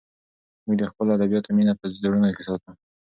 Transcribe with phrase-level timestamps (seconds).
[0.65, 2.71] موږ د خپلو ادیبانو مینه په زړونو کې ساتو.